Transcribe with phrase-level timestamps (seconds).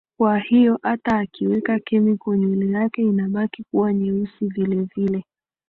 [0.19, 5.23] kwa hiyo hata akiweka chemical nywele yake inabaki kuwa nyeusi vile vile